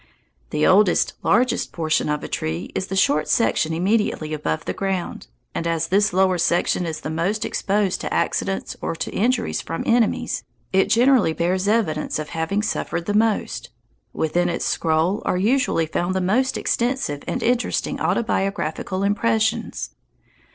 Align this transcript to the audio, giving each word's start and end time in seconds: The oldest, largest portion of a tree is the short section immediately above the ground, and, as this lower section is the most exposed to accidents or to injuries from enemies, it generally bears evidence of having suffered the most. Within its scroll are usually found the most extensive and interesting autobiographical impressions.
The 0.49 0.65
oldest, 0.65 1.13
largest 1.21 1.71
portion 1.71 2.09
of 2.09 2.23
a 2.23 2.27
tree 2.27 2.71
is 2.73 2.87
the 2.87 2.95
short 2.95 3.27
section 3.27 3.71
immediately 3.71 4.33
above 4.33 4.65
the 4.65 4.73
ground, 4.73 5.27
and, 5.53 5.67
as 5.67 5.89
this 5.89 6.11
lower 6.11 6.39
section 6.39 6.87
is 6.87 7.01
the 7.01 7.11
most 7.11 7.45
exposed 7.45 8.01
to 8.01 8.11
accidents 8.11 8.75
or 8.81 8.95
to 8.95 9.11
injuries 9.13 9.61
from 9.61 9.83
enemies, 9.85 10.43
it 10.73 10.89
generally 10.89 11.33
bears 11.33 11.67
evidence 11.67 12.17
of 12.17 12.29
having 12.29 12.63
suffered 12.63 13.05
the 13.05 13.13
most. 13.13 13.69
Within 14.11 14.49
its 14.49 14.65
scroll 14.65 15.21
are 15.23 15.37
usually 15.37 15.85
found 15.85 16.15
the 16.15 16.19
most 16.19 16.57
extensive 16.57 17.21
and 17.27 17.43
interesting 17.43 17.99
autobiographical 17.99 19.03
impressions. 19.03 19.91